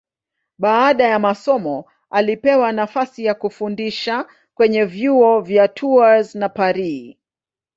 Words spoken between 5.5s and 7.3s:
Tours na Paris.